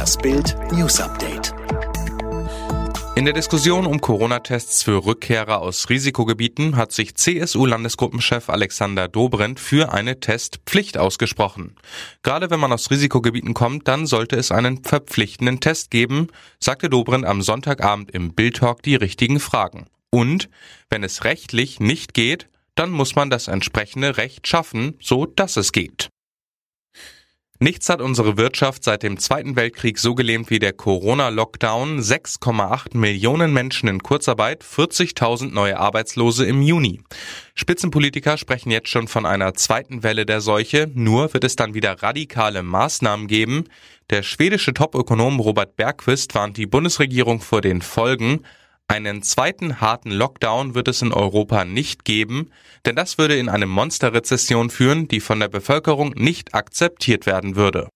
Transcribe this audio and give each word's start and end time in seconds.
Das 0.00 0.16
Bild 0.16 0.56
News 0.72 0.98
Update. 0.98 1.52
In 3.16 3.26
der 3.26 3.34
Diskussion 3.34 3.84
um 3.84 4.00
Corona-Tests 4.00 4.82
für 4.82 5.04
Rückkehrer 5.04 5.60
aus 5.60 5.90
Risikogebieten 5.90 6.76
hat 6.76 6.90
sich 6.92 7.16
CSU-Landesgruppenchef 7.16 8.48
Alexander 8.48 9.08
Dobrindt 9.08 9.60
für 9.60 9.92
eine 9.92 10.18
Testpflicht 10.18 10.96
ausgesprochen. 10.96 11.76
Gerade 12.22 12.48
wenn 12.48 12.60
man 12.60 12.72
aus 12.72 12.90
Risikogebieten 12.90 13.52
kommt, 13.52 13.88
dann 13.88 14.06
sollte 14.06 14.36
es 14.36 14.50
einen 14.52 14.82
verpflichtenden 14.82 15.60
Test 15.60 15.90
geben, 15.90 16.28
sagte 16.60 16.88
Dobrindt 16.88 17.26
am 17.26 17.42
Sonntagabend 17.42 18.10
im 18.10 18.32
Bildtalk 18.32 18.82
die 18.82 18.94
richtigen 18.94 19.38
Fragen. 19.38 19.84
Und 20.08 20.48
wenn 20.88 21.04
es 21.04 21.24
rechtlich 21.24 21.78
nicht 21.78 22.14
geht, 22.14 22.48
dann 22.74 22.90
muss 22.90 23.16
man 23.16 23.28
das 23.28 23.48
entsprechende 23.48 24.16
Recht 24.16 24.48
schaffen, 24.48 24.94
so 24.98 25.26
dass 25.26 25.58
es 25.58 25.72
geht. 25.72 26.08
Nichts 27.62 27.90
hat 27.90 28.00
unsere 28.00 28.38
Wirtschaft 28.38 28.84
seit 28.84 29.02
dem 29.02 29.18
Zweiten 29.18 29.54
Weltkrieg 29.54 29.98
so 29.98 30.14
gelähmt 30.14 30.48
wie 30.48 30.60
der 30.60 30.72
Corona-Lockdown. 30.72 32.00
6,8 32.00 32.96
Millionen 32.96 33.52
Menschen 33.52 33.86
in 33.86 34.02
Kurzarbeit, 34.02 34.64
40.000 34.64 35.52
neue 35.52 35.78
Arbeitslose 35.78 36.46
im 36.46 36.62
Juni. 36.62 37.02
Spitzenpolitiker 37.54 38.38
sprechen 38.38 38.70
jetzt 38.70 38.88
schon 38.88 39.08
von 39.08 39.26
einer 39.26 39.52
zweiten 39.52 40.02
Welle 40.02 40.24
der 40.24 40.40
Seuche, 40.40 40.90
nur 40.94 41.34
wird 41.34 41.44
es 41.44 41.54
dann 41.54 41.74
wieder 41.74 42.02
radikale 42.02 42.62
Maßnahmen 42.62 43.26
geben. 43.26 43.64
Der 44.08 44.22
schwedische 44.22 44.72
Topökonom 44.72 45.38
Robert 45.38 45.76
Bergquist 45.76 46.34
warnt 46.34 46.56
die 46.56 46.66
Bundesregierung 46.66 47.42
vor 47.42 47.60
den 47.60 47.82
Folgen. 47.82 48.40
Einen 48.90 49.22
zweiten 49.22 49.80
harten 49.80 50.10
Lockdown 50.10 50.74
wird 50.74 50.88
es 50.88 51.00
in 51.00 51.12
Europa 51.12 51.64
nicht 51.64 52.04
geben, 52.04 52.50
denn 52.84 52.96
das 52.96 53.18
würde 53.18 53.36
in 53.36 53.48
eine 53.48 53.66
Monsterrezession 53.66 54.68
führen, 54.68 55.06
die 55.06 55.20
von 55.20 55.38
der 55.38 55.46
Bevölkerung 55.46 56.10
nicht 56.16 56.56
akzeptiert 56.56 57.24
werden 57.24 57.54
würde. 57.54 57.88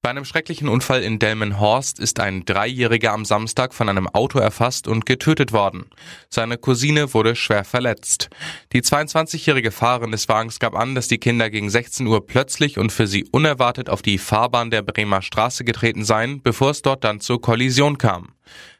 Bei 0.00 0.08
einem 0.08 0.24
schrecklichen 0.24 0.70
Unfall 0.70 1.02
in 1.02 1.18
Delmenhorst 1.18 1.98
ist 1.98 2.18
ein 2.18 2.46
Dreijähriger 2.46 3.12
am 3.12 3.26
Samstag 3.26 3.74
von 3.74 3.90
einem 3.90 4.08
Auto 4.08 4.38
erfasst 4.38 4.88
und 4.88 5.04
getötet 5.04 5.52
worden. 5.52 5.90
Seine 6.30 6.56
Cousine 6.56 7.12
wurde 7.12 7.36
schwer 7.36 7.64
verletzt. 7.64 8.30
Die 8.72 8.80
22-jährige 8.80 9.70
Fahrerin 9.70 10.12
des 10.12 10.30
Wagens 10.30 10.60
gab 10.60 10.74
an, 10.74 10.94
dass 10.94 11.08
die 11.08 11.18
Kinder 11.18 11.50
gegen 11.50 11.68
16 11.68 12.06
Uhr 12.06 12.26
plötzlich 12.26 12.78
und 12.78 12.90
für 12.90 13.06
sie 13.06 13.26
unerwartet 13.32 13.90
auf 13.90 14.00
die 14.00 14.16
Fahrbahn 14.16 14.70
der 14.70 14.80
Bremer 14.80 15.20
Straße 15.20 15.62
getreten 15.62 16.06
seien, 16.06 16.40
bevor 16.40 16.70
es 16.70 16.80
dort 16.80 17.04
dann 17.04 17.20
zur 17.20 17.42
Kollision 17.42 17.98
kam. 17.98 18.32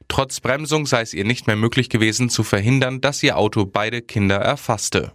Trotz 0.08 0.40
Bremsung 0.40 0.86
sei 0.86 1.02
es 1.02 1.14
ihr 1.14 1.24
nicht 1.24 1.46
mehr 1.46 1.56
möglich 1.56 1.90
gewesen 1.90 2.30
zu 2.30 2.42
verhindern, 2.42 3.00
dass 3.00 3.22
ihr 3.22 3.36
Auto 3.36 3.66
beide 3.66 4.02
Kinder 4.02 4.36
erfasste. 4.36 5.12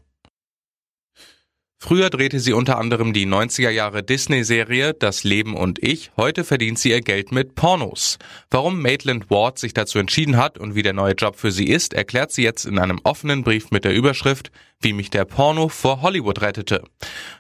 Früher 1.86 2.10
drehte 2.10 2.40
sie 2.40 2.54
unter 2.54 2.78
anderem 2.78 3.12
die 3.12 3.26
90er 3.26 3.70
Jahre 3.70 4.04
Disney-Serie 4.04 4.94
Das 4.94 5.26
Leben 5.26 5.54
und 5.58 5.84
ich. 5.84 6.12
Heute 6.16 6.46
verdient 6.46 6.80
sie 6.80 6.92
ihr 6.92 7.02
Geld 7.02 7.34
mit 7.34 7.56
Pornos. 7.56 8.20
Warum 8.50 8.82
Maitland 8.82 9.30
Ward 9.30 9.60
sich 9.60 9.74
dazu 9.74 10.00
entschieden 10.00 10.38
hat 10.38 10.58
und 10.58 10.76
wie 10.76 10.82
der 10.82 10.94
neue 10.94 11.12
Job 11.12 11.36
für 11.36 11.52
sie 11.52 11.68
ist, 11.68 11.94
erklärt 11.94 12.32
sie 12.32 12.42
jetzt 12.42 12.64
in 12.64 12.80
einem 12.80 13.02
offenen 13.04 13.44
Brief 13.44 13.70
mit 13.72 13.84
der 13.84 13.94
Überschrift 13.94 14.50
Wie 14.80 14.94
mich 14.94 15.10
der 15.10 15.26
Porno 15.26 15.68
vor 15.68 16.02
Hollywood 16.02 16.42
rettete. 16.42 16.86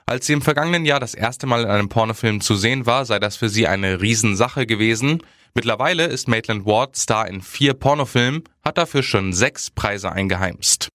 Als 0.05 0.25
sie 0.27 0.33
im 0.33 0.41
vergangenen 0.41 0.83
Jahr 0.83 0.99
das 0.99 1.13
erste 1.13 1.47
Mal 1.47 1.63
in 1.63 1.69
einem 1.69 1.87
Pornofilm 1.87 2.41
zu 2.41 2.55
sehen 2.55 2.85
war, 2.85 3.05
sei 3.05 3.19
das 3.19 3.37
für 3.37 3.47
sie 3.47 3.67
eine 3.67 4.01
Riesensache 4.01 4.65
gewesen. 4.65 5.21
Mittlerweile 5.55 6.05
ist 6.05 6.27
Maitland 6.27 6.65
Ward 6.65 6.95
Star 6.95 7.27
in 7.27 7.41
vier 7.41 7.75
Pornofilmen, 7.75 8.43
hat 8.63 8.79
dafür 8.79 9.03
schon 9.03 9.33
sechs 9.33 9.69
Preise 9.69 10.11
eingeheimst. 10.11 10.89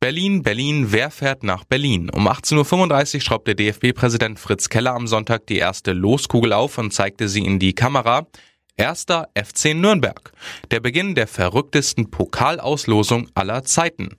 Berlin, 0.00 0.42
Berlin, 0.42 0.90
wer 0.90 1.10
fährt 1.10 1.44
nach 1.44 1.64
Berlin? 1.64 2.10
Um 2.10 2.28
18.35 2.28 3.14
Uhr 3.14 3.20
schraubt 3.20 3.46
der 3.46 3.54
DFB-Präsident 3.54 4.38
Fritz 4.38 4.68
Keller 4.68 4.94
am 4.94 5.06
Sonntag 5.06 5.46
die 5.46 5.56
erste 5.56 5.92
Loskugel 5.92 6.52
auf 6.52 6.76
und 6.76 6.92
zeigte 6.92 7.28
sie 7.28 7.44
in 7.44 7.58
die 7.58 7.72
Kamera. 7.72 8.26
Erster 8.76 9.28
FC 9.34 9.74
Nürnberg. 9.74 10.32
Der 10.72 10.80
Beginn 10.80 11.14
der 11.14 11.28
verrücktesten 11.28 12.10
Pokalauslosung 12.10 13.30
aller 13.34 13.62
Zeiten. 13.62 14.16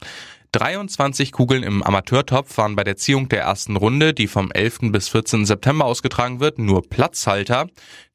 23 0.55 1.33
Kugeln 1.33 1.63
im 1.63 1.83
Amateurtopf 1.83 2.57
waren 2.57 2.77
bei 2.77 2.85
der 2.85 2.95
Ziehung 2.95 3.27
der 3.27 3.41
ersten 3.41 3.75
Runde, 3.75 4.13
die 4.13 4.27
vom 4.27 4.53
11. 4.53 4.91
bis 4.91 5.09
14. 5.09 5.45
September 5.45 5.83
ausgetragen 5.83 6.39
wird, 6.39 6.59
nur 6.59 6.81
Platzhalter, 6.87 7.67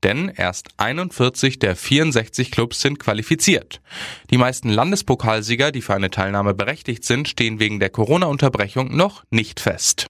denn 0.03 0.33
erst 0.35 0.69
41 0.79 1.59
der 1.59 1.77
64 1.77 2.51
Clubs 2.51 2.81
sind 2.81 2.99
qualifiziert. 2.99 3.83
Die 4.31 4.39
meisten 4.39 4.71
Landespokalsieger, 4.71 5.71
die 5.71 5.83
für 5.83 5.93
eine 5.93 6.09
Teilnahme 6.09 6.55
berechtigt 6.55 7.05
sind, 7.05 7.29
stehen 7.29 7.61
wegen 7.61 7.79
der 7.79 7.91
Corona-Unterbrechung 7.91 8.97
noch 8.97 9.23
nicht 9.29 9.61
fest. 9.61 10.07